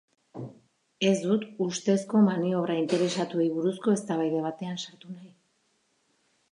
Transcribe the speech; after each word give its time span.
Ez 1.09 1.17
dut 1.25 1.43
ustezko 1.67 2.23
maniobra 2.29 2.79
interesatuei 2.85 3.49
buruzko 3.59 3.95
eztabaida 3.99 4.43
batean 4.49 4.85
sartu 4.87 5.15
nahi. 5.17 5.33